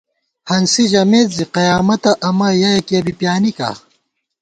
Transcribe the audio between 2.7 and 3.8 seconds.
یَکِیہ بی پیانِکا